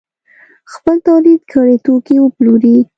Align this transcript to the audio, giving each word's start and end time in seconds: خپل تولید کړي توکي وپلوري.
خپل 0.73 0.95
تولید 1.07 1.41
کړي 1.53 1.75
توکي 1.85 2.17
وپلوري. 2.21 2.75